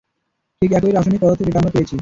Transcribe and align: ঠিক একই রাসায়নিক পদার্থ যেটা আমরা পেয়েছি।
ঠিক 0.61 0.71
একই 0.71 0.91
রাসায়নিক 0.91 1.21
পদার্থ 1.21 1.41
যেটা 1.41 1.59
আমরা 1.59 1.71
পেয়েছি। 1.71 1.89